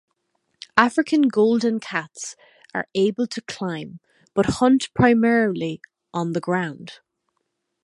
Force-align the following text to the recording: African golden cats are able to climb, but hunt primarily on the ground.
African 0.77 1.27
golden 1.27 1.79
cats 1.79 2.35
are 2.73 2.87
able 2.95 3.27
to 3.27 3.39
climb, 3.39 3.99
but 4.33 4.47
hunt 4.53 4.91
primarily 4.95 5.79
on 6.11 6.31
the 6.33 6.41
ground. 6.41 7.01